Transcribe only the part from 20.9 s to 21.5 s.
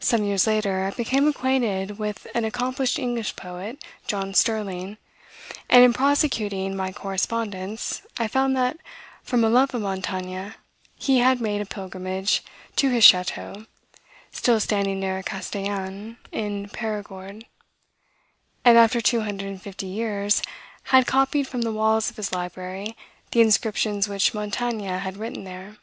had copied